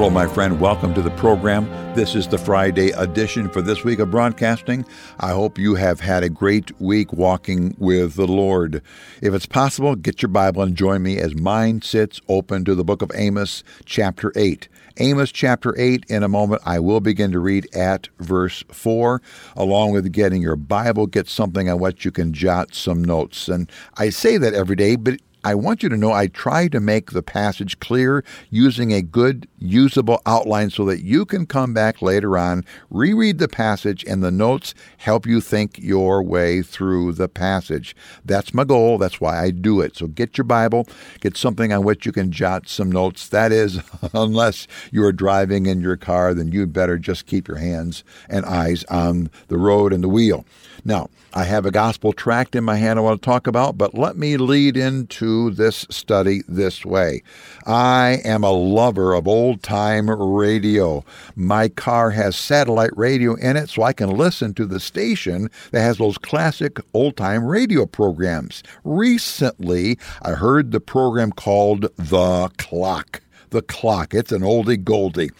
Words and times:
Hello, 0.00 0.08
my 0.08 0.26
friend. 0.26 0.58
Welcome 0.58 0.94
to 0.94 1.02
the 1.02 1.10
program. 1.10 1.68
This 1.94 2.14
is 2.14 2.26
the 2.26 2.38
Friday 2.38 2.88
edition 2.92 3.50
for 3.50 3.60
this 3.60 3.84
week 3.84 3.98
of 3.98 4.10
broadcasting. 4.10 4.86
I 5.18 5.32
hope 5.32 5.58
you 5.58 5.74
have 5.74 6.00
had 6.00 6.22
a 6.22 6.30
great 6.30 6.80
week 6.80 7.12
walking 7.12 7.76
with 7.78 8.14
the 8.14 8.26
Lord. 8.26 8.80
If 9.20 9.34
it's 9.34 9.44
possible, 9.44 9.94
get 9.96 10.22
your 10.22 10.30
Bible 10.30 10.62
and 10.62 10.74
join 10.74 11.02
me 11.02 11.18
as 11.18 11.34
mine 11.34 11.82
sits 11.82 12.18
open 12.28 12.64
to 12.64 12.74
the 12.74 12.82
book 12.82 13.02
of 13.02 13.12
Amos, 13.14 13.62
chapter 13.84 14.32
8. 14.36 14.70
Amos 14.96 15.30
chapter 15.32 15.78
8. 15.78 16.06
In 16.08 16.22
a 16.22 16.28
moment, 16.28 16.62
I 16.64 16.78
will 16.78 17.00
begin 17.00 17.30
to 17.32 17.38
read 17.38 17.68
at 17.76 18.08
verse 18.20 18.64
4. 18.70 19.20
Along 19.54 19.92
with 19.92 20.10
getting 20.12 20.40
your 20.40 20.56
Bible, 20.56 21.08
get 21.08 21.28
something 21.28 21.68
on 21.68 21.78
what 21.78 22.06
you 22.06 22.10
can 22.10 22.32
jot 22.32 22.74
some 22.74 23.04
notes. 23.04 23.48
And 23.48 23.70
I 23.98 24.08
say 24.08 24.38
that 24.38 24.54
every 24.54 24.76
day, 24.76 24.96
but 24.96 25.20
I 25.42 25.54
want 25.54 25.82
you 25.82 25.88
to 25.88 25.96
know 25.96 26.12
I 26.12 26.26
try 26.26 26.68
to 26.68 26.80
make 26.80 27.12
the 27.12 27.22
passage 27.22 27.78
clear 27.80 28.22
using 28.50 28.92
a 28.92 29.00
good, 29.00 29.48
usable 29.58 30.20
outline 30.26 30.68
so 30.70 30.84
that 30.84 31.02
you 31.02 31.24
can 31.24 31.46
come 31.46 31.72
back 31.72 32.02
later 32.02 32.36
on, 32.36 32.64
reread 32.90 33.38
the 33.38 33.48
passage, 33.48 34.04
and 34.06 34.22
the 34.22 34.30
notes 34.30 34.74
help 34.98 35.26
you 35.26 35.40
think 35.40 35.78
your 35.78 36.22
way 36.22 36.60
through 36.60 37.12
the 37.12 37.28
passage. 37.28 37.96
That's 38.24 38.52
my 38.52 38.64
goal. 38.64 38.98
That's 38.98 39.20
why 39.20 39.42
I 39.42 39.50
do 39.50 39.80
it. 39.80 39.96
So 39.96 40.08
get 40.08 40.36
your 40.36 40.44
Bible, 40.44 40.86
get 41.20 41.36
something 41.38 41.72
on 41.72 41.84
which 41.84 42.04
you 42.04 42.12
can 42.12 42.32
jot 42.32 42.68
some 42.68 42.92
notes. 42.92 43.28
That 43.28 43.50
is, 43.50 43.80
unless 44.12 44.66
you 44.92 45.02
are 45.04 45.12
driving 45.12 45.66
in 45.66 45.80
your 45.80 45.96
car, 45.96 46.34
then 46.34 46.52
you'd 46.52 46.74
better 46.74 46.98
just 46.98 47.26
keep 47.26 47.48
your 47.48 47.58
hands 47.58 48.04
and 48.28 48.44
eyes 48.44 48.84
on 48.84 49.30
the 49.48 49.58
road 49.58 49.92
and 49.92 50.04
the 50.04 50.08
wheel. 50.08 50.44
Now, 50.84 51.08
I 51.32 51.44
have 51.44 51.66
a 51.66 51.70
gospel 51.70 52.12
tract 52.12 52.56
in 52.56 52.64
my 52.64 52.76
hand 52.76 52.98
I 52.98 53.02
want 53.02 53.22
to 53.22 53.24
talk 53.24 53.46
about, 53.46 53.78
but 53.78 53.94
let 53.94 54.16
me 54.16 54.36
lead 54.36 54.76
into 54.76 55.50
this 55.50 55.86
study 55.90 56.42
this 56.48 56.84
way. 56.84 57.22
I 57.66 58.20
am 58.24 58.42
a 58.42 58.50
lover 58.50 59.14
of 59.14 59.28
old 59.28 59.62
time 59.62 60.10
radio. 60.10 61.04
My 61.36 61.68
car 61.68 62.10
has 62.10 62.34
satellite 62.34 62.96
radio 62.96 63.34
in 63.34 63.56
it, 63.56 63.70
so 63.70 63.82
I 63.82 63.92
can 63.92 64.10
listen 64.10 64.54
to 64.54 64.66
the 64.66 64.80
station 64.80 65.50
that 65.70 65.82
has 65.82 65.98
those 65.98 66.18
classic 66.18 66.80
old 66.94 67.16
time 67.16 67.44
radio 67.44 67.86
programs. 67.86 68.62
Recently, 68.82 69.98
I 70.22 70.32
heard 70.32 70.72
the 70.72 70.80
program 70.80 71.30
called 71.30 71.82
The 71.96 72.50
Clock. 72.56 73.20
The 73.50 73.62
Clock. 73.62 74.14
It's 74.14 74.32
an 74.32 74.42
oldie 74.42 74.82
goldie. 74.82 75.30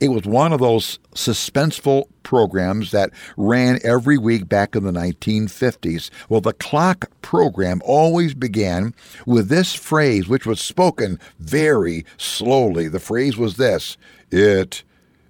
It 0.00 0.08
was 0.08 0.24
one 0.24 0.52
of 0.52 0.60
those 0.60 0.98
suspenseful 1.14 2.04
programs 2.22 2.90
that 2.90 3.10
ran 3.36 3.78
every 3.82 4.18
week 4.18 4.48
back 4.48 4.76
in 4.76 4.84
the 4.84 4.92
1950s. 4.92 6.10
Well, 6.28 6.40
the 6.40 6.52
Clock 6.52 7.10
program 7.22 7.80
always 7.84 8.34
began 8.34 8.94
with 9.26 9.48
this 9.48 9.74
phrase, 9.74 10.28
which 10.28 10.46
was 10.46 10.60
spoken 10.60 11.18
very 11.38 12.04
slowly. 12.18 12.88
The 12.88 13.00
phrase 13.00 13.36
was 13.36 13.56
this 13.56 13.96
It 14.30 14.82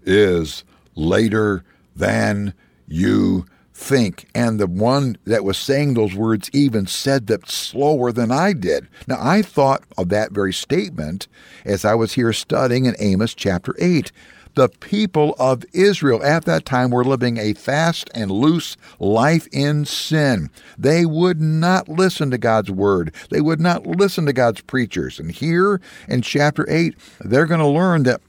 is 0.05 0.65
later 0.95 1.65
than 1.95 2.55
you 2.87 3.47
think. 3.81 4.29
And 4.35 4.61
the 4.61 4.67
one 4.67 5.17
that 5.25 5.43
was 5.43 5.59
saying 5.59 5.95
those 5.95 6.15
words 6.15 6.51
even 6.53 6.87
said 6.87 7.27
that 7.27 7.49
slower 7.49 8.13
than 8.13 8.31
I 8.31 8.53
did. 8.53 8.87
Now, 9.09 9.17
I 9.19 9.43
thought 9.43 9.83
of 9.97 10.11
that 10.11 10.33
very 10.33 10.53
statement 10.53 11.27
as 11.65 11.85
I 11.85 11.95
was 11.95 12.13
here 12.13 12.33
studying 12.33 12.85
in 12.85 12.95
Amos 12.99 13.35
chapter 13.35 13.75
8. 13.79 14.13
The 14.55 14.69
people 14.69 15.35
of 15.39 15.65
Israel 15.73 16.23
at 16.23 16.45
that 16.45 16.67
time 16.67 16.91
were 16.91 17.05
living 17.05 17.39
a 17.39 17.55
fast 17.55 18.11
and 18.15 18.31
loose 18.31 18.77
life 18.99 19.49
in 19.53 19.87
sin. 19.87 20.51
They 20.77 21.07
would 21.07 21.41
not 21.41 21.89
listen 21.89 22.31
to 22.33 22.39
God's 22.39 22.71
word. 22.71 23.15
They 23.31 23.41
would 23.41 23.61
not 23.61 23.87
listen 23.87 24.27
to 24.27 24.33
God's 24.33 24.61
preachers. 24.61 25.19
And 25.19 25.31
here 25.31 25.81
in 26.09 26.21
chapter 26.21 26.69
8, 26.69 26.95
they're 27.21 27.47
going 27.47 27.61
to 27.61 27.67
learn 27.67 28.03
that 28.03 28.21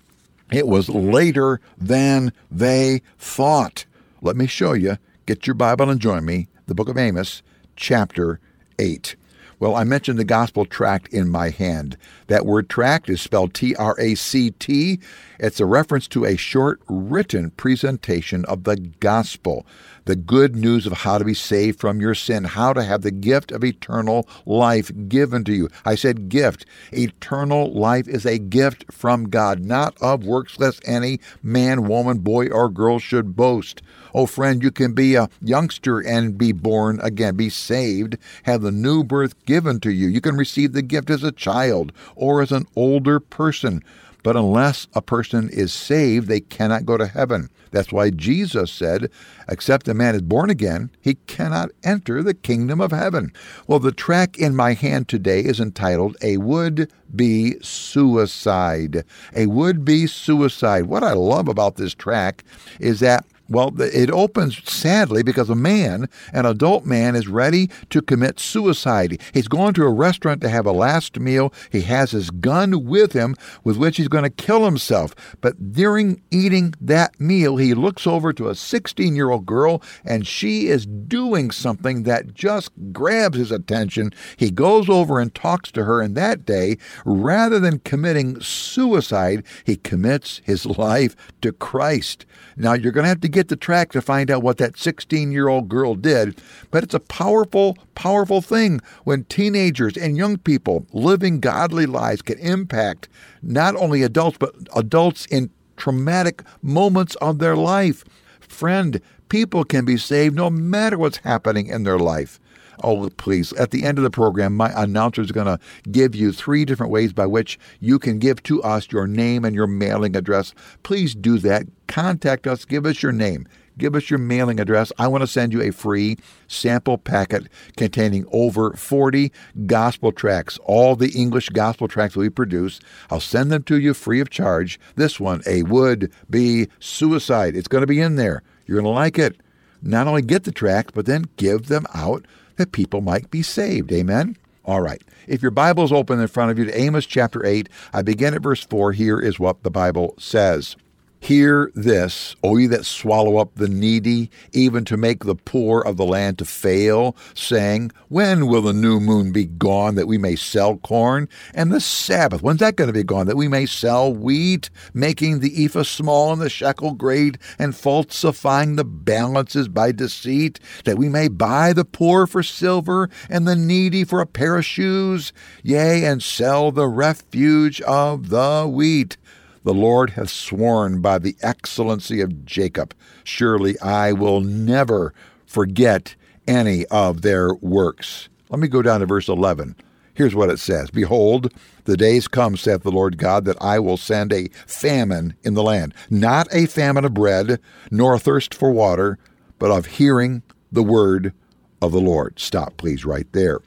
it 0.51 0.67
was 0.67 0.89
later 0.89 1.59
than 1.77 2.31
they 2.49 3.01
thought. 3.17 3.85
Let 4.21 4.35
me 4.35 4.47
show 4.47 4.73
you 4.73 4.97
Get 5.27 5.45
your 5.45 5.53
Bible 5.53 5.89
and 5.89 5.99
join 6.01 6.25
me, 6.25 6.47
the 6.65 6.73
book 6.73 6.89
of 6.89 6.97
Amos, 6.97 7.43
chapter 7.75 8.39
8. 8.79 9.15
Well, 9.61 9.75
I 9.75 9.83
mentioned 9.83 10.17
the 10.17 10.23
gospel 10.23 10.65
tract 10.65 11.13
in 11.13 11.29
my 11.29 11.51
hand. 11.51 11.95
That 12.25 12.47
word 12.47 12.67
tract 12.67 13.11
is 13.11 13.21
spelled 13.21 13.53
T 13.53 13.75
R 13.75 13.95
A 13.99 14.15
C 14.15 14.49
T. 14.49 14.99
It's 15.37 15.59
a 15.59 15.67
reference 15.67 16.07
to 16.09 16.25
a 16.25 16.35
short 16.35 16.81
written 16.89 17.51
presentation 17.51 18.43
of 18.45 18.63
the 18.63 18.77
gospel 18.77 19.63
the 20.05 20.15
good 20.15 20.55
news 20.55 20.85
of 20.85 20.93
how 20.93 21.17
to 21.17 21.25
be 21.25 21.33
saved 21.33 21.79
from 21.79 22.01
your 22.01 22.15
sin, 22.15 22.43
how 22.43 22.73
to 22.73 22.83
have 22.83 23.01
the 23.01 23.11
gift 23.11 23.51
of 23.51 23.63
eternal 23.63 24.27
life 24.45 24.91
given 25.07 25.43
to 25.43 25.53
you. 25.53 25.69
I 25.85 25.95
said 25.95 26.29
gift. 26.29 26.65
Eternal 26.91 27.71
life 27.73 28.07
is 28.07 28.25
a 28.25 28.37
gift 28.37 28.91
from 28.91 29.29
God, 29.29 29.63
not 29.63 29.95
of 30.01 30.25
works 30.25 30.59
lest 30.59 30.81
any 30.87 31.19
man, 31.43 31.87
woman, 31.87 32.19
boy, 32.19 32.47
or 32.47 32.69
girl 32.69 32.99
should 32.99 33.35
boast. 33.35 33.81
Oh, 34.13 34.25
friend, 34.25 34.61
you 34.61 34.71
can 34.71 34.93
be 34.93 35.15
a 35.15 35.29
youngster 35.41 35.99
and 35.99 36.37
be 36.37 36.51
born 36.51 36.99
again, 37.01 37.35
be 37.35 37.49
saved, 37.49 38.17
have 38.43 38.61
the 38.61 38.71
new 38.71 39.03
birth 39.03 39.45
given 39.51 39.81
to 39.81 39.91
you. 39.91 40.07
You 40.07 40.21
can 40.21 40.37
receive 40.37 40.71
the 40.71 40.81
gift 40.81 41.09
as 41.09 41.23
a 41.23 41.31
child 41.33 41.91
or 42.15 42.41
as 42.41 42.53
an 42.53 42.65
older 42.73 43.19
person. 43.19 43.83
But 44.23 44.37
unless 44.37 44.87
a 44.93 45.01
person 45.01 45.49
is 45.49 45.73
saved, 45.73 46.29
they 46.29 46.39
cannot 46.39 46.85
go 46.85 46.95
to 46.95 47.05
heaven. 47.05 47.49
That's 47.71 47.91
why 47.91 48.11
Jesus 48.11 48.71
said, 48.71 49.09
Except 49.49 49.89
a 49.89 49.93
man 49.93 50.15
is 50.15 50.21
born 50.21 50.49
again, 50.49 50.89
he 51.01 51.15
cannot 51.27 51.71
enter 51.83 52.23
the 52.23 52.33
kingdom 52.33 52.79
of 52.79 52.91
heaven. 52.91 53.33
Well, 53.67 53.79
the 53.79 53.91
tract 53.91 54.37
in 54.37 54.55
my 54.55 54.71
hand 54.71 55.09
today 55.09 55.41
is 55.41 55.59
entitled 55.59 56.15
A 56.21 56.37
Would 56.37 56.89
Be 57.13 57.55
Suicide. 57.61 59.03
A 59.35 59.47
Would 59.47 59.83
Be 59.83 60.07
Suicide. 60.07 60.85
What 60.85 61.03
I 61.03 61.11
love 61.11 61.49
about 61.49 61.75
this 61.75 61.93
tract 61.93 62.45
is 62.79 63.01
that 63.01 63.25
well, 63.51 63.73
it 63.81 64.09
opens 64.09 64.63
sadly 64.69 65.23
because 65.23 65.49
a 65.49 65.55
man, 65.55 66.07
an 66.31 66.45
adult 66.45 66.85
man, 66.85 67.15
is 67.15 67.27
ready 67.27 67.69
to 67.89 68.01
commit 68.01 68.39
suicide. 68.39 69.21
He's 69.33 69.49
going 69.49 69.73
to 69.73 69.83
a 69.83 69.91
restaurant 69.91 70.39
to 70.41 70.49
have 70.49 70.65
a 70.65 70.71
last 70.71 71.19
meal. 71.19 71.53
He 71.69 71.81
has 71.81 72.11
his 72.11 72.29
gun 72.29 72.85
with 72.85 73.11
him 73.11 73.35
with 73.63 73.75
which 73.77 73.97
he's 73.97 74.07
going 74.07 74.23
to 74.23 74.29
kill 74.29 74.63
himself. 74.63 75.13
But 75.41 75.73
during 75.73 76.21
eating 76.31 76.73
that 76.79 77.19
meal, 77.19 77.57
he 77.57 77.73
looks 77.73 78.07
over 78.07 78.31
to 78.33 78.47
a 78.47 78.55
16 78.55 79.15
year 79.15 79.29
old 79.29 79.45
girl 79.45 79.81
and 80.05 80.25
she 80.25 80.67
is 80.67 80.85
doing 80.85 81.51
something 81.51 82.03
that 82.03 82.33
just 82.33 82.71
grabs 82.93 83.37
his 83.37 83.51
attention. 83.51 84.13
He 84.37 84.49
goes 84.49 84.89
over 84.89 85.19
and 85.19 85.33
talks 85.33 85.71
to 85.71 85.83
her, 85.83 86.01
and 86.01 86.15
that 86.15 86.45
day, 86.45 86.77
rather 87.05 87.59
than 87.59 87.79
committing 87.79 88.39
suicide, 88.39 89.43
he 89.65 89.75
commits 89.75 90.41
his 90.45 90.65
life 90.77 91.15
to 91.41 91.51
Christ. 91.51 92.25
Now, 92.55 92.73
you're 92.73 92.91
going 92.91 93.03
to 93.03 93.09
have 93.09 93.21
to 93.21 93.27
get 93.27 93.40
the 93.47 93.55
tract 93.55 93.93
to 93.93 94.01
find 94.01 94.29
out 94.29 94.43
what 94.43 94.57
that 94.57 94.77
16 94.77 95.31
year 95.31 95.47
old 95.47 95.69
girl 95.69 95.95
did, 95.95 96.41
but 96.69 96.83
it's 96.83 96.93
a 96.93 96.99
powerful, 96.99 97.77
powerful 97.95 98.41
thing 98.41 98.81
when 99.03 99.23
teenagers 99.25 99.97
and 99.97 100.17
young 100.17 100.37
people 100.37 100.85
living 100.91 101.39
godly 101.39 101.85
lives 101.85 102.21
can 102.21 102.39
impact 102.39 103.07
not 103.41 103.75
only 103.75 104.03
adults, 104.03 104.37
but 104.37 104.53
adults 104.75 105.25
in 105.27 105.49
traumatic 105.77 106.43
moments 106.61 107.15
of 107.15 107.39
their 107.39 107.55
life. 107.55 108.03
Friend, 108.39 108.99
people 109.29 109.63
can 109.63 109.85
be 109.85 109.95
saved 109.95 110.35
no 110.35 110.49
matter 110.49 110.97
what's 110.97 111.17
happening 111.17 111.67
in 111.67 111.83
their 111.83 111.97
life. 111.97 112.39
Oh, 112.83 113.09
please. 113.17 113.53
At 113.53 113.71
the 113.71 113.83
end 113.83 113.97
of 113.97 114.03
the 114.03 114.09
program, 114.09 114.55
my 114.55 114.71
announcer 114.75 115.21
is 115.21 115.31
going 115.31 115.47
to 115.47 115.59
give 115.91 116.15
you 116.15 116.31
three 116.31 116.65
different 116.65 116.91
ways 116.91 117.13
by 117.13 117.25
which 117.25 117.59
you 117.79 117.99
can 117.99 118.19
give 118.19 118.41
to 118.43 118.61
us 118.63 118.91
your 118.91 119.07
name 119.07 119.45
and 119.45 119.55
your 119.55 119.67
mailing 119.67 120.15
address. 120.15 120.53
Please 120.83 121.13
do 121.13 121.37
that. 121.39 121.67
Contact 121.87 122.47
us. 122.47 122.65
Give 122.65 122.85
us 122.85 123.03
your 123.03 123.11
name. 123.11 123.47
Give 123.77 123.95
us 123.95 124.09
your 124.09 124.19
mailing 124.19 124.59
address. 124.59 124.91
I 124.99 125.07
want 125.07 125.21
to 125.21 125.27
send 125.27 125.53
you 125.53 125.61
a 125.61 125.71
free 125.71 126.17
sample 126.47 126.97
packet 126.97 127.47
containing 127.77 128.25
over 128.31 128.73
40 128.73 129.31
gospel 129.65 130.11
tracts, 130.11 130.59
all 130.65 130.95
the 130.95 131.09
English 131.11 131.49
gospel 131.49 131.87
tracts 131.87 132.15
we 132.15 132.29
produce. 132.29 132.79
I'll 133.09 133.19
send 133.19 133.51
them 133.51 133.63
to 133.63 133.79
you 133.79 133.93
free 133.93 134.19
of 134.19 134.29
charge. 134.29 134.79
This 134.95 135.19
one, 135.19 135.41
A 135.47 135.63
Would 135.63 136.11
Be 136.29 136.67
Suicide. 136.79 137.55
It's 137.55 137.67
going 137.67 137.81
to 137.81 137.87
be 137.87 138.01
in 138.01 138.15
there. 138.15 138.43
You're 138.65 138.81
going 138.81 138.93
to 138.93 138.99
like 138.99 139.17
it. 139.17 139.37
Not 139.81 140.07
only 140.07 140.21
get 140.21 140.43
the 140.43 140.51
tracts, 140.51 140.91
but 140.93 141.05
then 141.05 141.25
give 141.37 141.67
them 141.67 141.85
out 141.93 142.25
that 142.57 142.71
people 142.71 143.01
might 143.01 143.31
be 143.31 143.41
saved. 143.41 143.91
Amen? 143.91 144.37
All 144.63 144.81
right. 144.81 145.01
If 145.27 145.41
your 145.41 145.51
Bible 145.51 145.83
is 145.83 145.91
open 145.91 146.19
in 146.19 146.27
front 146.27 146.51
of 146.51 146.59
you 146.59 146.65
to 146.65 146.79
Amos 146.79 147.05
chapter 147.05 147.45
8, 147.45 147.67
I 147.93 148.01
begin 148.01 148.33
at 148.33 148.43
verse 148.43 148.63
4. 148.63 148.91
Here 148.93 149.19
is 149.19 149.39
what 149.39 149.63
the 149.63 149.71
Bible 149.71 150.13
says. 150.19 150.75
Hear 151.23 151.71
this, 151.75 152.35
O 152.43 152.57
ye 152.57 152.65
that 152.65 152.83
swallow 152.83 153.37
up 153.37 153.53
the 153.53 153.67
needy, 153.67 154.31
even 154.53 154.83
to 154.85 154.97
make 154.97 155.23
the 155.23 155.35
poor 155.35 155.79
of 155.79 155.95
the 155.95 156.03
land 156.03 156.39
to 156.39 156.45
fail, 156.45 157.15
saying, 157.35 157.91
When 158.07 158.47
will 158.47 158.63
the 158.63 158.73
new 158.73 158.99
moon 158.99 159.31
be 159.31 159.45
gone 159.45 159.93
that 159.95 160.07
we 160.07 160.17
may 160.17 160.35
sell 160.35 160.77
corn? 160.77 161.29
And 161.53 161.71
the 161.71 161.79
Sabbath, 161.79 162.41
when's 162.41 162.59
that 162.61 162.75
going 162.75 162.87
to 162.87 162.93
be 162.93 163.03
gone 163.03 163.27
that 163.27 163.37
we 163.37 163.47
may 163.47 163.67
sell 163.67 164.11
wheat, 164.11 164.71
making 164.95 165.41
the 165.41 165.63
ephah 165.63 165.83
small 165.83 166.33
and 166.33 166.41
the 166.41 166.49
shekel 166.49 166.93
great, 166.93 167.37
and 167.59 167.75
falsifying 167.75 168.75
the 168.75 168.83
balances 168.83 169.67
by 169.67 169.91
deceit, 169.91 170.59
that 170.85 170.97
we 170.97 171.07
may 171.07 171.27
buy 171.27 171.71
the 171.71 171.85
poor 171.85 172.25
for 172.25 172.41
silver, 172.41 173.11
and 173.29 173.47
the 173.47 173.55
needy 173.55 174.03
for 174.03 174.21
a 174.21 174.25
pair 174.25 174.57
of 174.57 174.65
shoes, 174.65 175.33
yea, 175.61 176.03
and 176.03 176.23
sell 176.23 176.71
the 176.71 176.87
refuge 176.87 177.79
of 177.81 178.29
the 178.29 178.67
wheat? 178.67 179.17
The 179.63 179.73
Lord 179.73 180.11
hath 180.11 180.29
sworn 180.29 181.01
by 181.01 181.19
the 181.19 181.35
excellency 181.41 182.21
of 182.21 182.45
Jacob, 182.45 182.95
surely 183.23 183.79
I 183.79 184.11
will 184.11 184.41
never 184.41 185.13
forget 185.45 186.15
any 186.47 186.85
of 186.87 187.21
their 187.21 187.53
works. 187.53 188.27
Let 188.49 188.59
me 188.59 188.67
go 188.67 188.81
down 188.81 189.01
to 189.01 189.05
verse 189.05 189.27
11. 189.27 189.75
Here's 190.13 190.35
what 190.35 190.49
it 190.49 190.59
says 190.59 190.89
Behold, 190.89 191.53
the 191.85 191.97
days 191.97 192.27
come, 192.27 192.57
saith 192.57 192.83
the 192.83 192.91
Lord 192.91 193.17
God, 193.17 193.45
that 193.45 193.61
I 193.61 193.79
will 193.79 193.97
send 193.97 194.33
a 194.33 194.49
famine 194.65 195.35
in 195.43 195.53
the 195.53 195.63
land, 195.63 195.93
not 196.09 196.47
a 196.51 196.65
famine 196.65 197.05
of 197.05 197.13
bread, 197.13 197.59
nor 197.89 198.15
a 198.15 198.19
thirst 198.19 198.53
for 198.53 198.71
water, 198.71 199.17
but 199.59 199.71
of 199.71 199.85
hearing 199.85 200.41
the 200.71 200.83
word 200.83 201.33
of 201.81 201.91
the 201.91 202.01
Lord. 202.01 202.39
Stop, 202.39 202.77
please, 202.77 203.05
right 203.05 203.27
there. 203.31 203.59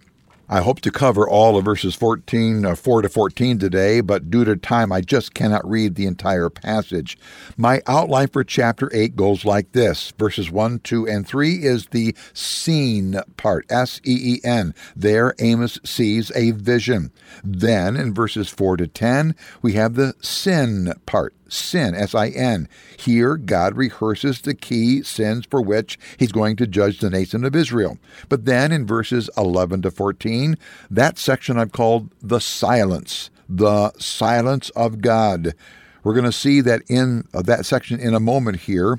I 0.49 0.61
hope 0.61 0.81
to 0.83 0.91
cover 0.91 1.27
all 1.27 1.57
of 1.57 1.65
verses 1.65 1.95
14, 1.95 2.67
uh, 2.67 2.75
4 2.75 3.03
to 3.03 3.09
14 3.09 3.59
today, 3.59 4.03
but 4.03 4.31
due 4.31 4.45
to 4.45 4.57
time, 4.57 4.93
I 4.93 5.01
just 5.01 5.33
cannot 5.33 5.69
read 5.69 5.95
the 5.95 6.07
entire 6.07 6.51
passage. 6.51 7.17
My 7.57 7.81
outline 7.87 8.29
for 8.29 8.45
chapter 8.45 8.91
8 8.93 9.17
goes 9.17 9.45
like 9.45 9.73
this 9.73 10.13
Verses 10.19 10.51
1, 10.51 10.81
2, 10.81 11.09
and 11.09 11.27
3 11.27 11.65
is 11.65 11.87
the 11.87 12.15
seen 12.35 13.21
part, 13.39 13.65
S 13.71 14.01
E 14.05 14.37
E 14.37 14.41
N. 14.45 14.75
There, 14.95 15.35
Amos 15.39 15.79
sees 15.83 16.31
a 16.35 16.51
vision. 16.51 17.11
Then, 17.43 17.97
in 17.97 18.13
verses 18.13 18.51
4 18.51 18.77
to 18.79 18.87
10, 18.87 19.35
we 19.63 19.73
have 19.73 19.95
the 19.95 20.15
sin 20.21 20.93
part 21.07 21.35
sin, 21.49 21.95
S 21.95 22.15
I 22.15 22.29
N. 22.29 22.69
Here, 22.97 23.37
God 23.37 23.77
rehearses 23.77 24.41
the 24.41 24.55
key 24.55 25.03
sins 25.03 25.47
for 25.47 25.61
which 25.61 25.99
he's 26.17 26.33
going 26.33 26.57
to 26.57 26.67
judge 26.67 27.01
the 27.01 27.11
nation 27.11 27.45
of 27.45 27.57
Israel. 27.57 27.99
But 28.29 28.45
then 28.45 28.73
in 28.73 28.87
verses 28.87 29.31
11 29.37 29.83
to 29.83 29.91
14, 29.91 30.57
that 30.91 31.19
section 31.19 31.59
I've 31.59 31.73
called 31.73 32.11
the 32.23 32.41
silence, 32.41 33.31
the 33.49 33.93
silence 33.99 34.71
of 34.71 35.01
God. 35.01 35.55
We're 36.03 36.15
going 36.15 36.25
to 36.25 36.33
see 36.33 36.61
that 36.61 36.83
in 36.89 37.27
uh, 37.33 37.43
that 37.43 37.65
section 37.67 37.99
in 37.99 38.15
a 38.15 38.21
moment 38.21 38.61
here. 38.61 38.99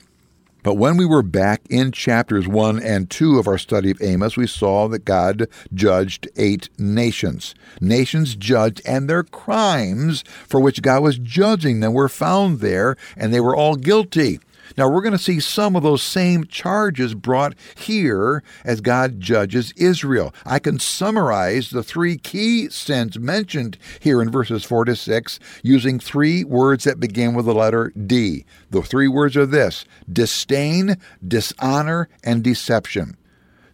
But 0.66 0.78
when 0.78 0.98
we 0.98 1.06
were 1.06 1.22
back 1.22 1.62
in 1.70 1.92
chapters 1.92 2.48
1 2.48 2.80
and 2.80 3.08
2 3.08 3.38
of 3.38 3.48
our 3.48 3.60
study 3.60 3.92
of 3.92 4.02
Amos, 4.02 4.36
we 4.36 4.48
saw 4.48 4.88
that 4.88 5.06
God 5.06 5.48
judged 5.76 6.28
eight 6.38 6.70
nations. 6.80 7.54
Nations 7.80 8.36
judged, 8.36 8.82
and 8.84 9.08
their 9.08 9.22
crimes 9.22 10.24
for 10.48 10.60
which 10.60 10.82
God 10.82 11.04
was 11.04 11.20
judging 11.20 11.82
them 11.82 11.94
were 11.94 12.10
found 12.10 12.62
there, 12.62 12.98
and 13.16 13.32
they 13.32 13.40
were 13.40 13.56
all 13.56 13.76
guilty. 13.76 14.40
Now, 14.78 14.90
we're 14.90 15.02
going 15.02 15.12
to 15.12 15.18
see 15.18 15.40
some 15.40 15.76
of 15.76 15.84
those 15.84 16.02
same 16.02 16.46
charges 16.46 17.14
brought 17.14 17.56
here 17.76 18.44
as 18.64 18.82
God 18.82 19.20
judges 19.20 19.74
Israel. 19.78 20.34
I 20.46 20.60
can 20.60 20.80
summarize 20.80 21.70
the 21.70 21.84
three 21.84 22.18
key 22.18 22.70
sins 22.70 23.20
mentioned 23.20 23.78
here 24.00 24.22
in 24.22 24.32
verses 24.32 24.64
4 24.64 24.86
to 24.86 24.96
6 24.96 25.40
using 25.64 26.00
three 26.00 26.44
words 26.44 26.84
that 26.84 27.00
begin 27.00 27.34
with 27.34 27.46
the 27.46 27.54
letter 27.54 27.92
D. 27.92 28.46
The 28.72 28.82
three 28.82 29.08
words 29.08 29.38
are 29.38 29.46
this 29.46 29.86
disdain, 30.12 30.98
dishonor, 31.26 32.10
and 32.24 32.44
deception. 32.44 33.18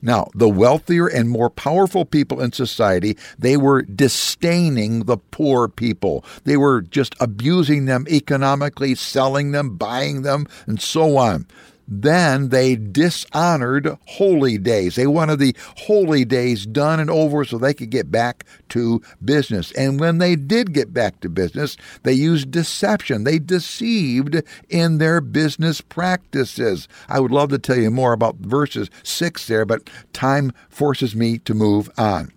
Now, 0.01 0.29
the 0.33 0.49
wealthier 0.49 1.07
and 1.07 1.29
more 1.29 1.49
powerful 1.49 2.05
people 2.05 2.41
in 2.41 2.51
society, 2.51 3.17
they 3.37 3.57
were 3.57 3.83
disdaining 3.83 5.05
the 5.05 5.17
poor 5.17 5.67
people. 5.67 6.25
They 6.43 6.57
were 6.57 6.81
just 6.81 7.15
abusing 7.19 7.85
them 7.85 8.05
economically, 8.09 8.95
selling 8.95 9.51
them, 9.51 9.77
buying 9.77 10.23
them, 10.23 10.47
and 10.65 10.81
so 10.81 11.17
on. 11.17 11.45
Then 11.87 12.49
they 12.49 12.75
dishonored 12.75 13.97
holy 14.05 14.57
days. 14.57 14.95
They 14.95 15.07
wanted 15.07 15.39
the 15.39 15.55
holy 15.77 16.23
days 16.23 16.65
done 16.65 16.99
and 16.99 17.09
over 17.09 17.43
so 17.43 17.57
they 17.57 17.73
could 17.73 17.89
get 17.89 18.11
back 18.11 18.45
to 18.69 19.01
business. 19.23 19.71
And 19.73 19.99
when 19.99 20.17
they 20.19 20.35
did 20.35 20.73
get 20.73 20.93
back 20.93 21.19
to 21.19 21.29
business, 21.29 21.75
they 22.03 22.13
used 22.13 22.51
deception. 22.51 23.23
They 23.23 23.39
deceived 23.39 24.41
in 24.69 24.99
their 24.99 25.19
business 25.21 25.81
practices. 25.81 26.87
I 27.09 27.19
would 27.19 27.31
love 27.31 27.49
to 27.49 27.59
tell 27.59 27.77
you 27.77 27.91
more 27.91 28.13
about 28.13 28.37
verses 28.37 28.89
6 29.03 29.47
there, 29.47 29.65
but 29.65 29.89
time 30.13 30.53
forces 30.69 31.15
me 31.15 31.39
to 31.39 31.53
move 31.53 31.89
on. 31.97 32.31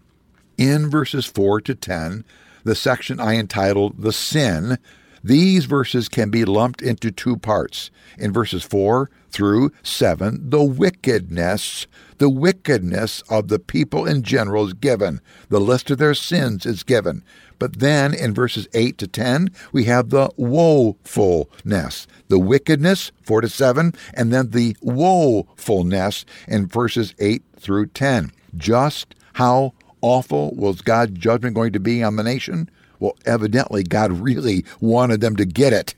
In 0.56 0.90
verses 0.90 1.26
4 1.26 1.61
to 1.62 1.75
10, 1.75 2.25
the 2.64 2.75
section 2.75 3.20
I 3.20 3.35
entitled 3.35 4.00
The 4.00 4.12
Sin, 4.12 4.79
these 5.25 5.65
verses 5.65 6.11
can 6.11 6.29
be 6.29 6.44
lumped 6.44 6.82
into 6.82 7.11
two 7.11 7.38
parts. 7.38 7.91
In 8.19 8.31
verses 8.31 8.62
4 8.62 9.11
through 9.31 9.73
7, 9.82 10.50
the 10.50 10.62
wickedness, 10.62 11.87
the 12.19 12.29
wickedness 12.29 13.23
of 13.31 13.49
the 13.49 13.59
people 13.59 14.05
in 14.05 14.23
general 14.23 14.67
is 14.67 14.75
given. 14.75 15.23
The 15.49 15.61
list 15.61 15.91
of 15.91 15.97
their 15.97 16.12
sins 16.12 16.67
is 16.67 16.82
given. 16.82 17.25
But 17.59 17.79
then 17.79 18.12
in 18.12 18.35
verses 18.35 18.69
8 18.75 18.99
to 18.99 19.06
10, 19.06 19.49
we 19.73 19.85
have 19.85 20.11
the 20.11 20.29
woefulness, 20.37 22.06
the 22.29 22.38
wickedness, 22.38 23.11
4 23.23 23.41
to 23.41 23.49
7, 23.49 23.94
and 24.12 24.31
then 24.31 24.50
the 24.50 24.76
woefulness 24.82 26.26
in 26.47 26.67
verses 26.67 27.15
8 27.19 27.43
through 27.59 27.87
10. 27.87 28.31
Just 28.55 29.15
how 29.35 29.73
awful 30.03 30.55
was 30.55 30.82
God's 30.82 31.19
judgment 31.19 31.55
going 31.55 31.73
to 31.73 31.81
be 31.81 32.03
on 32.03 32.17
the 32.17 32.23
nation? 32.23 32.69
Well, 33.00 33.17
evidently, 33.25 33.82
God 33.82 34.12
really 34.12 34.64
wanted 34.81 35.20
them 35.20 35.37
to 35.37 35.44
get 35.44 35.73
it. 35.73 35.94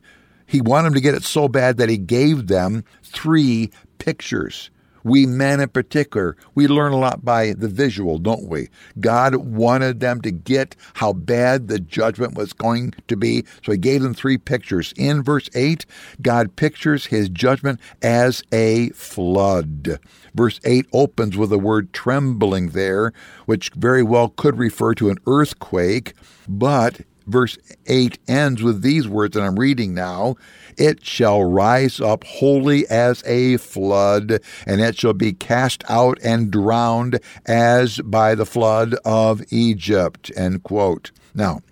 He 0.46 0.60
wanted 0.60 0.87
them 0.87 0.94
to 0.94 1.00
get 1.00 1.14
it 1.14 1.25
so 1.25 1.48
bad 1.48 1.76
that 1.78 1.88
He 1.88 1.98
gave 1.98 2.46
them 2.46 2.84
three 3.02 3.70
pictures. 3.98 4.70
We 5.06 5.25
men 5.25 5.61
in 5.61 5.69
particular, 5.69 6.37
we 6.56 6.67
learn 6.67 6.91
a 6.91 6.99
lot 6.99 7.25
by 7.25 7.53
the 7.53 7.69
visual, 7.69 8.19
don't 8.19 8.49
we? 8.49 8.70
God 8.99 9.37
wanted 9.37 10.00
them 10.00 10.20
to 10.23 10.32
get 10.32 10.75
how 10.94 11.12
bad 11.12 11.69
the 11.69 11.79
judgment 11.79 12.35
was 12.35 12.53
going 12.53 12.93
to 13.06 13.17
be, 13.17 13.44
so 13.64 13.70
he 13.70 13.79
gave 13.79 14.03
them 14.03 14.14
three 14.14 14.37
pictures. 14.37 14.93
In 14.97 15.23
verse 15.23 15.49
8, 15.55 15.87
God 16.23 16.56
pictures 16.56 17.06
his 17.06 17.29
judgment 17.29 17.79
as 18.03 18.43
a 18.50 18.88
flood. 18.88 20.00
Verse 20.35 20.58
8 20.64 20.87
opens 20.93 21.37
with 21.37 21.50
the 21.50 21.59
word 21.61 21.93
trembling 21.93 22.70
there, 22.70 23.12
which 23.44 23.70
very 23.76 24.02
well 24.02 24.31
could 24.31 24.59
refer 24.59 24.93
to 24.94 25.09
an 25.09 25.19
earthquake, 25.29 26.14
but 26.49 27.02
verse 27.26 27.58
8 27.87 28.19
ends 28.28 28.62
with 28.62 28.82
these 28.82 29.08
words 29.08 29.34
that 29.34 29.43
I'm 29.43 29.58
reading 29.58 29.94
now 29.94 30.37
It 30.76 31.05
shall 31.05 31.44
rise 31.44 32.00
up 32.00 32.25
wholly 32.25 32.87
as 32.88 33.23
a 33.25 33.56
flood, 33.58 34.40
and 34.67 34.81
it 34.81 34.96
shall 34.96 35.14
be 35.14 35.32
cast 35.32 35.84
out 35.88 36.19
and 36.23 36.50
drowned 36.50 37.20
as 37.46 38.00
by 38.00 38.34
the 38.34 38.46
flood 38.46 38.94
of 39.05 39.43
Egypt. 39.50 40.31
End 40.37 40.62
quote. 40.62 41.11
Now, 41.34 41.62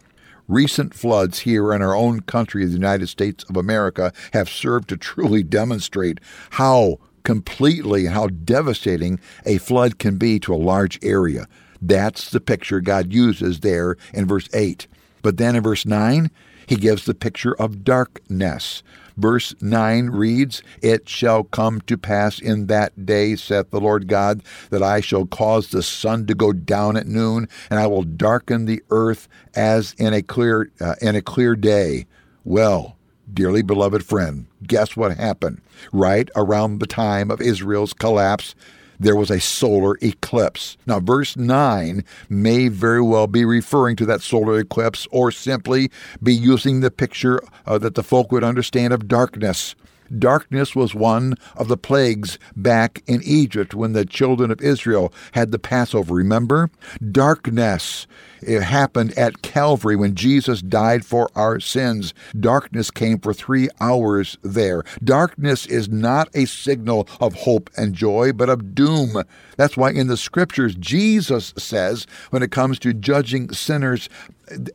Recent 0.46 0.92
floods 0.92 1.40
here 1.40 1.72
in 1.72 1.80
our 1.80 1.96
own 1.96 2.20
country, 2.20 2.66
the 2.66 2.72
United 2.72 3.06
States 3.06 3.44
of 3.44 3.56
America, 3.56 4.12
have 4.34 4.48
served 4.48 4.90
to 4.90 4.96
truly 4.98 5.42
demonstrate 5.42 6.20
how 6.50 6.98
completely 7.22 8.04
how 8.04 8.26
devastating 8.26 9.18
a 9.46 9.56
flood 9.56 9.98
can 9.98 10.18
be 10.18 10.38
to 10.38 10.54
a 10.54 10.56
large 10.56 10.98
area. 11.02 11.48
That's 11.80 12.30
the 12.30 12.40
picture 12.40 12.80
God 12.80 13.12
uses 13.12 13.60
there 13.60 13.96
in 14.12 14.26
verse 14.26 14.48
8. 14.52 14.86
But 15.24 15.38
then 15.38 15.56
in 15.56 15.62
verse 15.62 15.86
9, 15.86 16.30
he 16.66 16.76
gives 16.76 17.06
the 17.06 17.14
picture 17.14 17.54
of 17.54 17.82
darkness. 17.82 18.82
Verse 19.16 19.54
9 19.58 20.10
reads, 20.10 20.62
It 20.82 21.08
shall 21.08 21.44
come 21.44 21.80
to 21.82 21.96
pass 21.96 22.38
in 22.38 22.66
that 22.66 23.06
day, 23.06 23.34
saith 23.34 23.70
the 23.70 23.80
Lord 23.80 24.06
God, 24.06 24.42
that 24.68 24.82
I 24.82 25.00
shall 25.00 25.24
cause 25.24 25.68
the 25.68 25.82
sun 25.82 26.26
to 26.26 26.34
go 26.34 26.52
down 26.52 26.98
at 26.98 27.06
noon, 27.06 27.48
and 27.70 27.80
I 27.80 27.86
will 27.86 28.02
darken 28.02 28.66
the 28.66 28.82
earth 28.90 29.26
as 29.54 29.94
in 29.94 30.12
a 30.12 30.20
clear 30.20 30.70
uh, 30.78 30.96
in 31.00 31.16
a 31.16 31.22
clear 31.22 31.56
day. 31.56 32.04
Well, 32.44 32.98
dearly 33.32 33.62
beloved 33.62 34.04
friend, 34.04 34.46
guess 34.66 34.94
what 34.94 35.16
happened? 35.16 35.62
Right 35.90 36.28
around 36.36 36.80
the 36.80 36.86
time 36.86 37.30
of 37.30 37.40
Israel's 37.40 37.94
collapse, 37.94 38.54
there 38.98 39.16
was 39.16 39.30
a 39.30 39.40
solar 39.40 39.96
eclipse. 40.02 40.76
Now, 40.86 41.00
verse 41.00 41.36
9 41.36 42.04
may 42.28 42.68
very 42.68 43.02
well 43.02 43.26
be 43.26 43.44
referring 43.44 43.96
to 43.96 44.06
that 44.06 44.22
solar 44.22 44.58
eclipse 44.58 45.06
or 45.10 45.30
simply 45.30 45.90
be 46.22 46.34
using 46.34 46.80
the 46.80 46.90
picture 46.90 47.40
uh, 47.66 47.78
that 47.78 47.94
the 47.94 48.02
folk 48.02 48.32
would 48.32 48.44
understand 48.44 48.92
of 48.92 49.08
darkness. 49.08 49.74
Darkness 50.18 50.74
was 50.74 50.94
one 50.94 51.36
of 51.56 51.68
the 51.68 51.76
plagues 51.76 52.38
back 52.56 53.02
in 53.06 53.20
Egypt 53.24 53.74
when 53.74 53.92
the 53.92 54.04
children 54.04 54.50
of 54.50 54.60
Israel 54.60 55.12
had 55.32 55.50
the 55.50 55.58
Passover. 55.58 56.14
Remember? 56.14 56.70
Darkness. 57.10 58.06
It 58.42 58.62
happened 58.62 59.16
at 59.16 59.40
Calvary 59.40 59.96
when 59.96 60.14
Jesus 60.14 60.60
died 60.60 61.04
for 61.06 61.30
our 61.34 61.60
sins. 61.60 62.12
Darkness 62.38 62.90
came 62.90 63.18
for 63.18 63.32
three 63.32 63.68
hours 63.80 64.36
there. 64.42 64.84
Darkness 65.02 65.64
is 65.66 65.88
not 65.88 66.28
a 66.34 66.44
signal 66.44 67.08
of 67.20 67.34
hope 67.34 67.70
and 67.76 67.94
joy, 67.94 68.32
but 68.32 68.50
of 68.50 68.74
doom. 68.74 69.22
That's 69.56 69.76
why 69.76 69.92
in 69.92 70.08
the 70.08 70.16
scriptures, 70.16 70.74
Jesus 70.74 71.54
says, 71.56 72.06
when 72.30 72.42
it 72.42 72.50
comes 72.50 72.78
to 72.80 72.92
judging 72.92 73.50
sinners, 73.52 74.10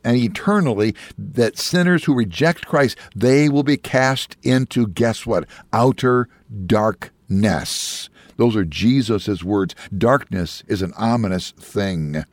and 0.04 0.16
eternally 0.16 0.94
that 1.16 1.58
sinners 1.58 2.04
who 2.04 2.14
reject 2.14 2.66
Christ, 2.66 2.98
they 3.14 3.48
will 3.48 3.62
be 3.62 3.76
cast 3.76 4.36
into, 4.42 4.88
guess 4.88 5.19
what? 5.26 5.46
Outer 5.72 6.28
darkness. 6.66 8.08
Those 8.36 8.56
are 8.56 8.64
Jesus' 8.64 9.44
words. 9.44 9.74
Darkness 9.96 10.62
is 10.66 10.82
an 10.82 10.92
ominous 10.96 11.50
thing. 11.52 12.24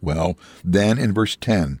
Well, 0.00 0.38
then 0.64 0.98
in 0.98 1.12
verse 1.12 1.36
10, 1.36 1.80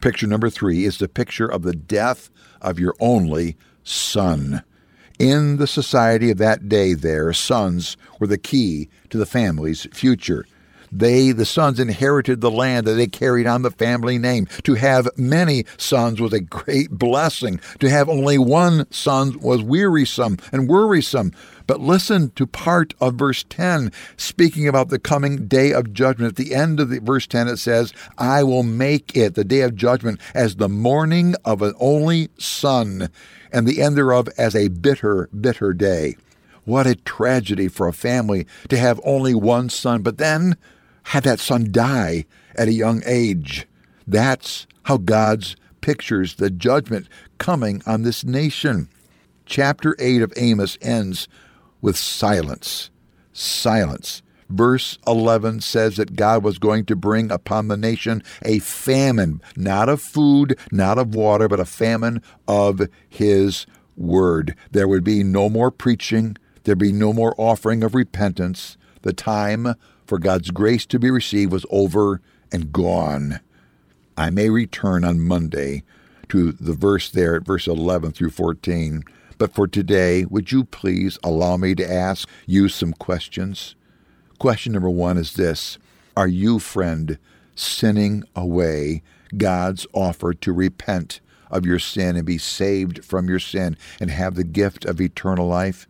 Picture 0.00 0.26
number 0.26 0.48
three 0.48 0.86
is 0.86 0.96
the 0.96 1.08
picture 1.08 1.46
of 1.46 1.62
the 1.62 1.74
death 1.74 2.30
of 2.62 2.78
your 2.78 2.94
only 3.00 3.56
son. 3.84 4.62
In 5.18 5.58
the 5.58 5.66
society 5.66 6.30
of 6.30 6.38
that 6.38 6.70
day, 6.70 6.94
there, 6.94 7.34
sons 7.34 7.98
were 8.18 8.26
the 8.26 8.38
key 8.38 8.88
to 9.10 9.18
the 9.18 9.26
family's 9.26 9.86
future. 9.92 10.46
They, 10.92 11.32
the 11.32 11.44
sons, 11.44 11.78
inherited 11.78 12.40
the 12.40 12.50
land 12.50 12.86
that 12.86 12.94
they 12.94 13.06
carried 13.06 13.46
on 13.46 13.62
the 13.62 13.70
family 13.70 14.18
name. 14.18 14.46
To 14.64 14.74
have 14.74 15.08
many 15.16 15.64
sons 15.76 16.20
was 16.20 16.32
a 16.32 16.40
great 16.40 16.90
blessing. 16.90 17.60
To 17.78 17.88
have 17.88 18.08
only 18.08 18.38
one 18.38 18.90
son 18.90 19.38
was 19.40 19.62
wearisome 19.62 20.38
and 20.52 20.68
worrisome. 20.68 21.32
But 21.66 21.80
listen 21.80 22.30
to 22.30 22.46
part 22.46 22.94
of 23.00 23.14
verse 23.14 23.44
10, 23.48 23.92
speaking 24.16 24.66
about 24.66 24.88
the 24.88 24.98
coming 24.98 25.46
day 25.46 25.72
of 25.72 25.92
judgment. 25.92 26.30
At 26.30 26.44
the 26.44 26.54
end 26.54 26.80
of 26.80 26.88
the 26.88 26.98
verse 26.98 27.28
10, 27.28 27.46
it 27.46 27.58
says, 27.58 27.92
I 28.18 28.42
will 28.42 28.64
make 28.64 29.16
it, 29.16 29.36
the 29.36 29.44
day 29.44 29.60
of 29.60 29.76
judgment, 29.76 30.20
as 30.34 30.56
the 30.56 30.68
mourning 30.68 31.36
of 31.44 31.62
an 31.62 31.74
only 31.78 32.30
son, 32.38 33.10
and 33.52 33.66
the 33.66 33.80
end 33.80 33.96
thereof 33.96 34.28
as 34.36 34.56
a 34.56 34.68
bitter, 34.68 35.28
bitter 35.28 35.72
day. 35.72 36.16
What 36.64 36.86
a 36.86 36.96
tragedy 36.96 37.68
for 37.68 37.86
a 37.86 37.92
family 37.92 38.46
to 38.68 38.76
have 38.76 39.00
only 39.04 39.34
one 39.34 39.68
son, 39.68 40.02
but 40.02 40.18
then 40.18 40.56
have 41.04 41.24
that 41.24 41.40
son 41.40 41.68
die 41.70 42.26
at 42.56 42.68
a 42.68 42.72
young 42.72 43.02
age. 43.06 43.66
That's 44.06 44.66
how 44.84 44.96
God's 44.96 45.56
pictures 45.80 46.34
the 46.34 46.50
judgment 46.50 47.08
coming 47.38 47.82
on 47.86 48.02
this 48.02 48.24
nation. 48.24 48.88
Chapter 49.46 49.96
8 49.98 50.22
of 50.22 50.32
Amos 50.36 50.78
ends 50.80 51.28
with 51.80 51.96
silence. 51.96 52.90
Silence. 53.32 54.22
Verse 54.48 54.98
11 55.06 55.60
says 55.60 55.96
that 55.96 56.16
God 56.16 56.42
was 56.42 56.58
going 56.58 56.84
to 56.86 56.96
bring 56.96 57.30
upon 57.30 57.68
the 57.68 57.76
nation 57.76 58.22
a 58.42 58.58
famine, 58.58 59.40
not 59.56 59.88
of 59.88 60.02
food, 60.02 60.58
not 60.72 60.98
of 60.98 61.14
water, 61.14 61.48
but 61.48 61.60
a 61.60 61.64
famine 61.64 62.20
of 62.48 62.82
His 63.08 63.64
word. 63.96 64.56
There 64.72 64.88
would 64.88 65.04
be 65.04 65.22
no 65.22 65.48
more 65.48 65.70
preaching, 65.70 66.36
there'd 66.64 66.78
be 66.78 66.92
no 66.92 67.12
more 67.12 67.34
offering 67.38 67.84
of 67.84 67.94
repentance. 67.94 68.76
The 69.02 69.12
time 69.12 69.74
for 70.10 70.18
God's 70.18 70.50
grace 70.50 70.86
to 70.86 70.98
be 70.98 71.08
received 71.08 71.52
was 71.52 71.64
over 71.70 72.20
and 72.50 72.72
gone. 72.72 73.38
I 74.16 74.30
may 74.30 74.50
return 74.50 75.04
on 75.04 75.20
Monday 75.20 75.84
to 76.30 76.50
the 76.50 76.72
verse 76.72 77.08
there 77.08 77.36
at 77.36 77.44
verse 77.44 77.68
11 77.68 78.10
through 78.10 78.30
14. 78.30 79.04
But 79.38 79.54
for 79.54 79.68
today, 79.68 80.24
would 80.24 80.50
you 80.50 80.64
please 80.64 81.16
allow 81.22 81.56
me 81.56 81.76
to 81.76 81.88
ask 81.88 82.28
you 82.44 82.68
some 82.68 82.92
questions? 82.92 83.76
Question 84.40 84.72
number 84.72 84.90
one 84.90 85.16
is 85.16 85.34
this 85.34 85.78
Are 86.16 86.26
you, 86.26 86.58
friend, 86.58 87.16
sinning 87.54 88.24
away 88.34 89.04
God's 89.36 89.86
offer 89.92 90.34
to 90.34 90.52
repent 90.52 91.20
of 91.52 91.64
your 91.64 91.78
sin 91.78 92.16
and 92.16 92.26
be 92.26 92.36
saved 92.36 93.04
from 93.04 93.28
your 93.28 93.38
sin 93.38 93.76
and 94.00 94.10
have 94.10 94.34
the 94.34 94.42
gift 94.42 94.84
of 94.84 95.00
eternal 95.00 95.46
life? 95.46 95.86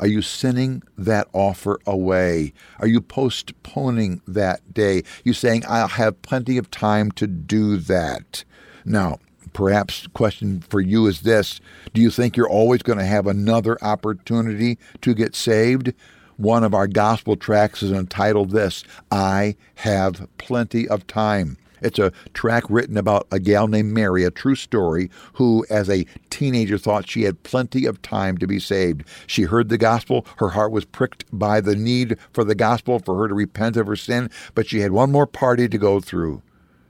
Are 0.00 0.06
you 0.06 0.22
sending 0.22 0.82
that 0.98 1.28
offer 1.32 1.80
away? 1.86 2.52
Are 2.78 2.86
you 2.86 3.00
postponing 3.00 4.20
that 4.26 4.74
day? 4.74 5.02
You 5.24 5.32
saying, 5.32 5.64
I'll 5.68 5.88
have 5.88 6.22
plenty 6.22 6.58
of 6.58 6.70
time 6.70 7.10
to 7.12 7.26
do 7.26 7.76
that. 7.78 8.44
Now, 8.84 9.18
perhaps 9.52 10.06
question 10.08 10.60
for 10.68 10.80
you 10.80 11.06
is 11.06 11.22
this 11.22 11.60
Do 11.92 12.00
you 12.00 12.10
think 12.10 12.36
you're 12.36 12.48
always 12.48 12.82
going 12.82 12.98
to 12.98 13.04
have 13.04 13.26
another 13.26 13.78
opportunity 13.82 14.78
to 15.00 15.14
get 15.14 15.34
saved? 15.34 15.92
One 16.36 16.64
of 16.64 16.74
our 16.74 16.88
gospel 16.88 17.36
tracts 17.36 17.82
is 17.82 17.92
entitled 17.92 18.50
This 18.50 18.82
I 19.10 19.54
Have 19.76 20.26
Plenty 20.36 20.88
of 20.88 21.06
Time. 21.06 21.56
It's 21.84 21.98
a 21.98 22.12
tract 22.32 22.70
written 22.70 22.96
about 22.96 23.26
a 23.30 23.38
gal 23.38 23.68
named 23.68 23.92
Mary, 23.92 24.24
a 24.24 24.30
true 24.30 24.54
story, 24.54 25.10
who, 25.34 25.66
as 25.68 25.90
a 25.90 26.06
teenager, 26.30 26.78
thought 26.78 27.08
she 27.08 27.22
had 27.22 27.42
plenty 27.42 27.84
of 27.84 28.00
time 28.00 28.38
to 28.38 28.46
be 28.46 28.58
saved. 28.58 29.04
She 29.26 29.42
heard 29.42 29.68
the 29.68 29.78
gospel. 29.78 30.26
Her 30.38 30.50
heart 30.50 30.72
was 30.72 30.86
pricked 30.86 31.26
by 31.30 31.60
the 31.60 31.76
need 31.76 32.18
for 32.32 32.42
the 32.42 32.54
gospel, 32.54 32.98
for 32.98 33.18
her 33.18 33.28
to 33.28 33.34
repent 33.34 33.76
of 33.76 33.86
her 33.86 33.96
sin, 33.96 34.30
but 34.54 34.66
she 34.66 34.80
had 34.80 34.92
one 34.92 35.12
more 35.12 35.26
party 35.26 35.68
to 35.68 35.78
go 35.78 36.00
through. 36.00 36.42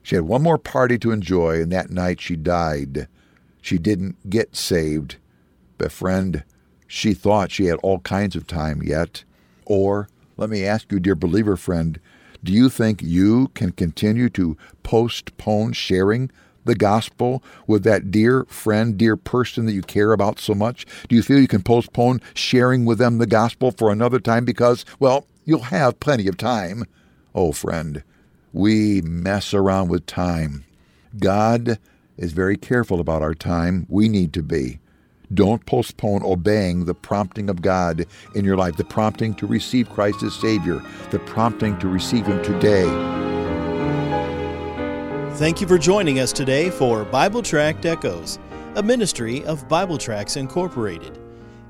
She 0.02 0.14
had 0.14 0.24
one 0.24 0.42
more 0.42 0.58
party 0.58 0.96
to 0.98 1.10
enjoy, 1.10 1.60
and 1.60 1.72
that 1.72 1.90
night 1.90 2.20
she 2.20 2.36
died. 2.36 3.08
She 3.60 3.78
didn't 3.78 4.30
get 4.30 4.54
saved. 4.54 5.16
But, 5.76 5.90
friend, 5.90 6.44
she 6.86 7.14
thought 7.14 7.50
she 7.50 7.64
had 7.64 7.80
all 7.82 7.98
kinds 8.00 8.36
of 8.36 8.46
time 8.46 8.82
yet. 8.82 9.24
Or, 9.64 10.08
let 10.36 10.50
me 10.50 10.64
ask 10.64 10.92
you, 10.92 11.00
dear 11.00 11.14
believer 11.14 11.56
friend, 11.56 11.98
do 12.44 12.52
you 12.52 12.68
think 12.68 13.02
you 13.02 13.48
can 13.54 13.72
continue 13.72 14.28
to 14.30 14.56
postpone 14.82 15.72
sharing 15.72 16.30
the 16.64 16.74
gospel 16.74 17.42
with 17.66 17.84
that 17.84 18.10
dear 18.10 18.44
friend, 18.44 18.96
dear 18.96 19.16
person 19.16 19.66
that 19.66 19.72
you 19.72 19.82
care 19.82 20.12
about 20.12 20.38
so 20.38 20.54
much? 20.54 20.86
Do 21.08 21.16
you 21.16 21.22
feel 21.22 21.40
you 21.40 21.48
can 21.48 21.62
postpone 21.62 22.20
sharing 22.34 22.84
with 22.84 22.98
them 22.98 23.18
the 23.18 23.26
gospel 23.26 23.70
for 23.70 23.90
another 23.90 24.20
time 24.20 24.44
because, 24.44 24.84
well, 25.00 25.26
you'll 25.44 25.60
have 25.60 26.00
plenty 26.00 26.28
of 26.28 26.36
time? 26.36 26.84
Oh, 27.34 27.52
friend, 27.52 28.02
we 28.52 29.00
mess 29.02 29.52
around 29.54 29.88
with 29.88 30.06
time. 30.06 30.64
God 31.18 31.78
is 32.16 32.32
very 32.32 32.56
careful 32.56 33.00
about 33.00 33.22
our 33.22 33.34
time. 33.34 33.86
We 33.88 34.08
need 34.08 34.32
to 34.34 34.42
be. 34.42 34.80
Don't 35.34 35.64
postpone 35.66 36.22
obeying 36.22 36.84
the 36.84 36.94
prompting 36.94 37.50
of 37.50 37.60
God 37.60 38.06
in 38.34 38.44
your 38.44 38.56
life, 38.56 38.76
the 38.76 38.84
prompting 38.84 39.34
to 39.34 39.46
receive 39.46 39.90
Christ 39.90 40.22
as 40.22 40.34
Savior, 40.34 40.80
the 41.10 41.18
prompting 41.20 41.78
to 41.78 41.88
receive 41.88 42.26
Him 42.26 42.42
today. 42.44 42.84
Thank 45.34 45.60
you 45.60 45.66
for 45.66 45.78
joining 45.78 46.20
us 46.20 46.32
today 46.32 46.70
for 46.70 47.04
Bible 47.04 47.42
Tract 47.42 47.84
Echoes, 47.84 48.38
a 48.76 48.82
ministry 48.82 49.44
of 49.46 49.68
Bible 49.68 49.98
Tracts 49.98 50.36
Incorporated. 50.36 51.18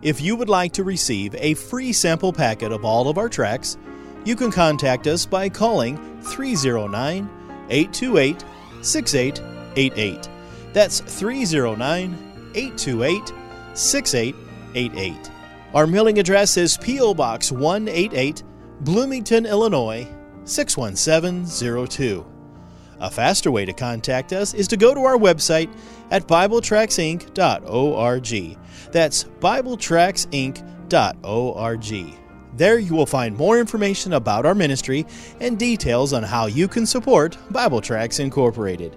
If 0.02 0.20
you 0.20 0.36
would 0.36 0.50
like 0.50 0.72
to 0.72 0.84
receive 0.84 1.34
a 1.36 1.54
free 1.54 1.92
sample 1.94 2.32
packet 2.32 2.72
of 2.72 2.84
all 2.84 3.08
of 3.08 3.16
our 3.16 3.30
tracts, 3.30 3.78
you 4.26 4.36
can 4.36 4.50
contact 4.50 5.06
us 5.06 5.24
by 5.24 5.48
calling 5.48 5.96
309 6.20 7.30
828 7.70 8.44
6888. 8.82 10.28
That's 10.74 11.00
309 11.00 12.50
828 12.54 13.43
6888. 13.74 15.30
Our 15.74 15.86
mailing 15.86 16.18
address 16.18 16.56
is 16.56 16.78
P.O. 16.78 17.14
Box 17.14 17.50
188, 17.50 18.42
Bloomington, 18.80 19.46
Illinois 19.46 20.06
61702. 20.44 22.26
A 23.00 23.10
faster 23.10 23.50
way 23.50 23.64
to 23.64 23.72
contact 23.72 24.32
us 24.32 24.54
is 24.54 24.68
to 24.68 24.76
go 24.76 24.94
to 24.94 25.00
our 25.00 25.16
website 25.16 25.68
at 26.10 26.28
BibleTractsInc.org. 26.28 28.58
That's 28.92 29.24
BibleTractsInc.org. 29.24 32.20
There 32.56 32.78
you 32.78 32.94
will 32.94 33.06
find 33.06 33.36
more 33.36 33.58
information 33.58 34.12
about 34.12 34.46
our 34.46 34.54
ministry 34.54 35.04
and 35.40 35.58
details 35.58 36.12
on 36.12 36.22
how 36.22 36.46
you 36.46 36.68
can 36.68 36.86
support 36.86 37.36
Bible 37.50 37.80
Tracts 37.80 38.20
Incorporated. 38.20 38.96